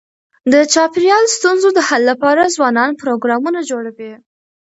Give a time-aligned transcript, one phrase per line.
[0.51, 4.13] د چاپېریال ستونزو د حل لپاره ځوانان پروګرامونه جوړوي.